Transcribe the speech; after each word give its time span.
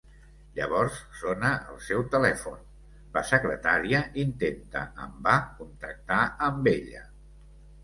Llavors, 0.59 0.95
sona 1.19 1.51
el 1.73 1.77
seu 1.87 2.01
telèfon, 2.15 2.63
la 3.19 3.23
secretària 3.33 4.01
intenta 4.25 4.83
en 5.07 5.15
va 5.29 5.37
contactar 5.61 6.21
amb 6.51 6.75
ella. 6.77 7.07